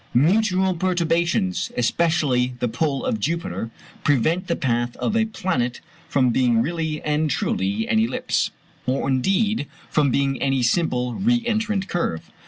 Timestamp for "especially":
1.77-2.55